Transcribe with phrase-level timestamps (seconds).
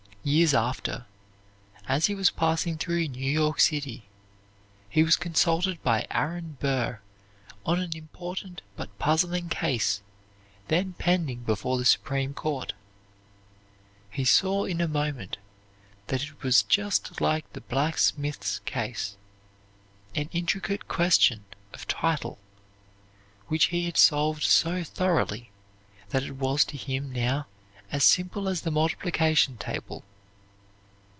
[0.23, 1.07] Years after,
[1.87, 4.03] as he was passing through New York City,
[4.87, 6.99] he was consulted by Aaron Burr
[7.65, 10.03] on an important but puzzling case
[10.67, 12.73] then pending before the Supreme Court.
[14.11, 15.37] He saw in a moment
[16.05, 19.17] that it was just like the blacksmith's case,
[20.13, 22.37] an intricate question of title,
[23.47, 25.49] which he had solved so thoroughly
[26.09, 27.47] that it was to him now
[27.91, 30.03] as simple as the multiplication table.